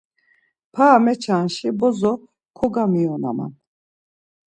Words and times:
Para 0.73 0.97
meçanis 1.05 1.57
bozo 1.79 2.13
kogamiyonaman. 2.57 3.51